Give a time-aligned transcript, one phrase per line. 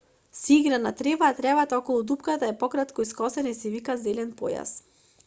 [0.37, 4.33] се игра на трева а тревата околу дупката е пократко искосена и се вика зелен
[4.41, 4.73] појас